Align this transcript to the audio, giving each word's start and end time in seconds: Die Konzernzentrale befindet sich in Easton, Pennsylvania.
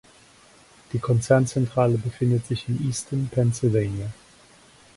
Die 0.93 0.97
Konzernzentrale 0.97 1.99
befindet 1.99 2.47
sich 2.47 2.67
in 2.67 2.89
Easton, 2.89 3.29
Pennsylvania. 3.31 4.11